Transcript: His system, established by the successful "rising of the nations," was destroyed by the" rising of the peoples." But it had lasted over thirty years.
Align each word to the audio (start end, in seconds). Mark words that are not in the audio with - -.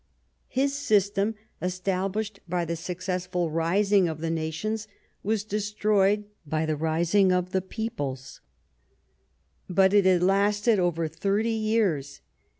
His 0.47 0.73
system, 0.73 1.35
established 1.61 2.39
by 2.49 2.65
the 2.65 2.75
successful 2.75 3.51
"rising 3.51 4.07
of 4.07 4.19
the 4.19 4.31
nations," 4.31 4.87
was 5.21 5.43
destroyed 5.43 6.23
by 6.43 6.65
the" 6.65 6.75
rising 6.75 7.31
of 7.31 7.51
the 7.51 7.61
peoples." 7.61 8.41
But 9.69 9.93
it 9.93 10.05
had 10.05 10.23
lasted 10.23 10.79
over 10.79 11.07
thirty 11.07 11.51
years. 11.51 12.21